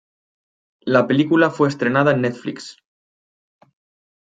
[0.83, 2.75] La película fue estrenada en Netflix.